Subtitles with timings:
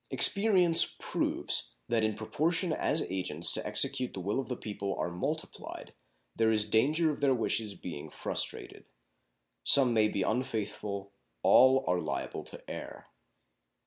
[0.09, 5.11] Experience proves that in proportion as agents to execute the will of the people are
[5.11, 5.93] multiplied
[6.35, 8.85] there is danger of their wishes being frustrated.
[9.63, 11.11] Some may be unfaithful;
[11.43, 13.09] all are liable to err.